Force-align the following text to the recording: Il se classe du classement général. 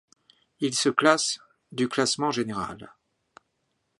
Il 0.61 0.73
se 0.73 0.89
classe 0.89 1.37
du 1.71 1.87
classement 1.87 2.31
général. 2.31 2.91